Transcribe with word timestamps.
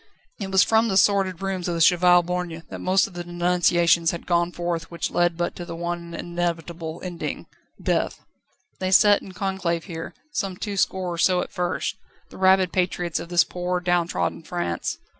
It 0.39 0.49
was 0.49 0.63
from 0.63 0.87
the 0.87 0.97
sordid 0.97 1.43
rooms 1.43 1.67
of 1.67 1.75
the 1.75 1.79
Cheval 1.79 2.23
Borgne 2.23 2.63
that 2.71 2.81
most 2.81 3.05
of 3.05 3.13
the 3.13 3.23
denunciations 3.23 4.09
had 4.09 4.25
gone 4.25 4.51
forth 4.51 4.89
which 4.89 5.11
led 5.11 5.37
but 5.37 5.55
to 5.57 5.63
the 5.63 5.75
one 5.75 6.15
inevitable 6.15 6.99
ending 7.03 7.45
death. 7.79 8.19
They 8.79 8.89
sat 8.89 9.21
in 9.21 9.33
conclave 9.33 9.83
here, 9.83 10.15
some 10.31 10.57
twoscore 10.57 11.13
or 11.13 11.17
so 11.19 11.41
at 11.41 11.51
first, 11.53 11.97
the 12.31 12.37
rabid 12.37 12.73
patriots 12.73 13.19
of 13.19 13.29
this 13.29 13.43
poor, 13.43 13.79
downtrodden 13.79 14.41
France. 14.41 14.97